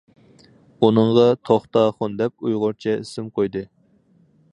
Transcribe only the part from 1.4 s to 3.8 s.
توختاخۇن» دەپ ئۇيغۇرچە ئىسىم قويدى.